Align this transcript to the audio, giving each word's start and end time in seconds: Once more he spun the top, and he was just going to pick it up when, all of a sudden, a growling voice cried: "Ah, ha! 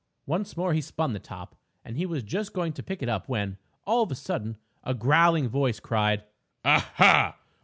Once 0.25 0.57
more 0.57 0.73
he 0.73 0.81
spun 0.81 1.13
the 1.13 1.19
top, 1.19 1.55
and 1.85 1.95
he 1.95 2.07
was 2.07 2.23
just 2.23 2.53
going 2.55 2.73
to 2.73 2.81
pick 2.81 3.03
it 3.03 3.07
up 3.07 3.29
when, 3.29 3.59
all 3.85 4.01
of 4.01 4.09
a 4.11 4.15
sudden, 4.15 4.57
a 4.83 4.95
growling 4.95 5.47
voice 5.47 5.79
cried: 5.79 6.23
"Ah, 6.65 6.91
ha! 6.95 7.35